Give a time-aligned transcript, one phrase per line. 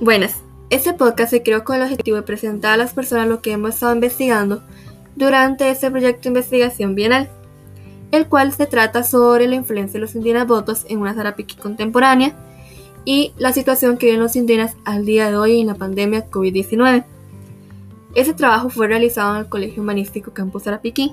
[0.00, 3.50] Buenas, este podcast se creó con el objetivo de presentar a las personas lo que
[3.50, 4.62] hemos estado investigando
[5.16, 7.28] durante este proyecto de investigación bienal,
[8.12, 12.36] el cual se trata sobre la influencia de los indígenas votos en una Zarapiquí contemporánea
[13.04, 17.04] y la situación que viven los indígenas al día de hoy en la pandemia COVID-19.
[18.14, 21.12] Ese trabajo fue realizado en el Colegio Humanístico Campus Zarapiquí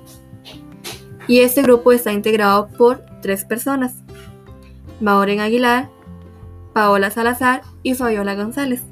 [1.28, 3.96] y este grupo está integrado por tres personas,
[5.02, 5.90] Maureen Aguilar,
[6.76, 8.84] Paola Salazar y Fabiola González.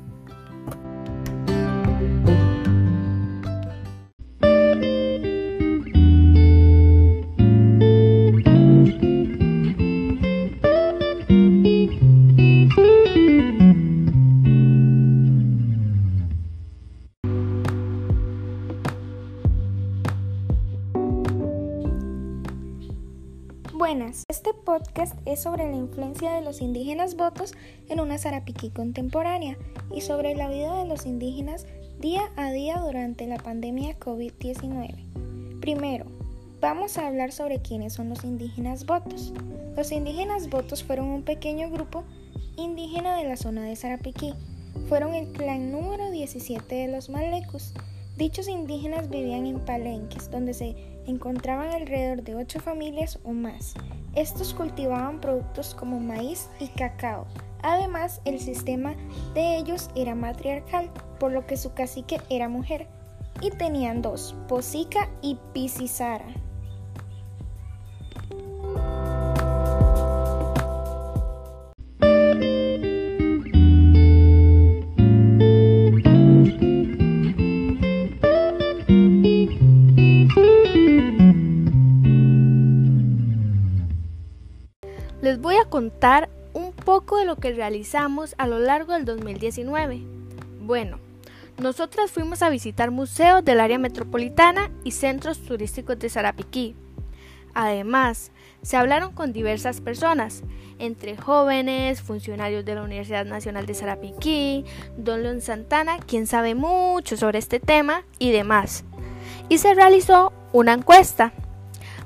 [23.86, 27.52] Buenas, este podcast es sobre la influencia de los indígenas votos
[27.90, 29.58] en una Zarapiquí contemporánea
[29.94, 31.68] y sobre la vida de los indígenas
[32.00, 35.60] día a día durante la pandemia COVID-19.
[35.60, 36.06] Primero,
[36.62, 39.34] vamos a hablar sobre quiénes son los indígenas votos.
[39.76, 42.06] Los indígenas votos fueron un pequeño grupo
[42.56, 44.34] indígena de la zona de Zarapiquí.
[44.88, 47.74] Fueron el clan número 17 de los Malecos.
[48.16, 53.74] Dichos indígenas vivían en palenques, donde se encontraban alrededor de ocho familias o más.
[54.16, 57.26] Estos cultivaban productos como maíz y cacao.
[57.62, 58.96] Además, el sistema
[59.34, 62.88] de ellos era matriarcal, por lo que su cacique era mujer.
[63.42, 66.43] Y tenían dos, Posica y Pisisara.
[85.24, 90.02] Les voy a contar un poco de lo que realizamos a lo largo del 2019.
[90.60, 91.00] Bueno,
[91.58, 96.76] nosotras fuimos a visitar museos del área metropolitana y centros turísticos de Sarapiquí.
[97.54, 98.34] Además,
[98.64, 100.44] se hablaron con diversas personas,
[100.78, 104.66] entre jóvenes, funcionarios de la Universidad Nacional de Sarapiquí,
[104.98, 108.84] Don León Santana, quien sabe mucho sobre este tema y demás.
[109.48, 111.32] Y se realizó una encuesta.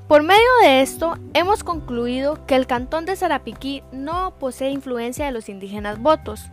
[0.08, 5.34] Por medio de esto, hemos concluido que el cantón de Sarapiquí no posee influencia de
[5.34, 6.46] los indígenas votos.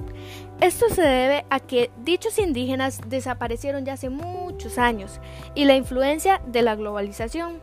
[0.61, 5.21] Esto se debe a que dichos indígenas desaparecieron ya hace muchos años
[5.55, 7.61] y la influencia de la globalización.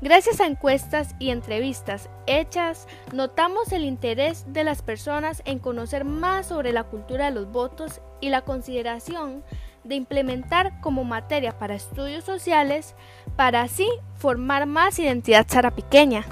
[0.00, 6.46] Gracias a encuestas y entrevistas hechas, notamos el interés de las personas en conocer más
[6.46, 9.44] sobre la cultura de los votos y la consideración
[9.84, 12.94] de implementar como materia para estudios sociales
[13.36, 16.24] para así formar más identidad sarapiqueña.